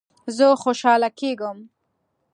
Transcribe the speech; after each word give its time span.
زه 0.35 0.45
خوشحاله 0.63 1.09
کیږم 1.19 1.57